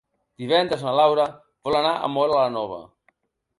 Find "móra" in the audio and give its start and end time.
2.17-2.43